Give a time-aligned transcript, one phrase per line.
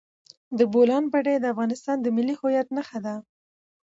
[0.57, 3.15] د بولان پټي د افغانستان د ملي هویت نښه ده.